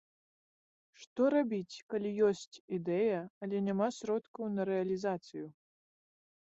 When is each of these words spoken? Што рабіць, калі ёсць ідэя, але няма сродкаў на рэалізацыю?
Што 1.01 1.21
рабіць, 1.33 1.83
калі 1.93 2.09
ёсць 2.29 2.55
ідэя, 2.79 3.21
але 3.47 3.57
няма 3.67 3.87
сродкаў 4.01 4.53
на 4.57 4.61
рэалізацыю? 4.73 5.45